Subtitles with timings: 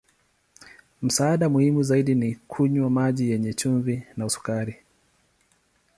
[1.01, 4.75] Msaada muhimu zaidi ni kunywa maji yenye chumvi na sukari.